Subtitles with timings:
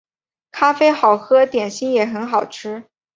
[0.51, 2.85] 咖啡好喝，点心也很好吃